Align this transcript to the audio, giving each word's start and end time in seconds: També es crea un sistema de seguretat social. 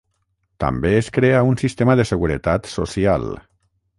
També 0.63 0.93
es 1.01 1.09
crea 1.17 1.43
un 1.51 1.59
sistema 1.63 1.97
de 2.01 2.07
seguretat 2.13 2.73
social. 2.79 3.29